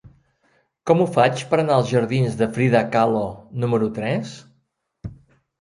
[0.91, 3.23] Com ho faig per anar als jardins de Frida Kahlo
[3.65, 4.33] número tres?